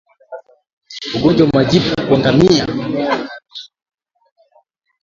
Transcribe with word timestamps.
Ugonjwa 1.15 1.45
wa 1.47 1.53
majipu 1.53 2.07
kwa 2.07 2.17
Ngamia 2.19 2.65